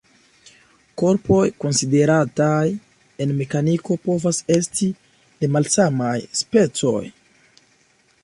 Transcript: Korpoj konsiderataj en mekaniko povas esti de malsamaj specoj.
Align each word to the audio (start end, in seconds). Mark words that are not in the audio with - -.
Korpoj 0.99 1.41
konsiderataj 1.63 2.63
en 3.25 3.33
mekaniko 3.41 3.97
povas 4.07 4.41
esti 4.57 4.89
de 5.43 5.49
malsamaj 5.57 6.17
specoj. 6.43 7.05